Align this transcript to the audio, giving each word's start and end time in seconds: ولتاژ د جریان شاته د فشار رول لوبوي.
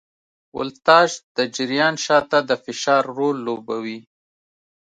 ولتاژ 0.57 1.09
د 1.37 1.37
جریان 1.55 1.95
شاته 2.05 2.39
د 2.49 2.51
فشار 2.63 3.03
رول 3.17 3.37
لوبوي. 3.47 3.99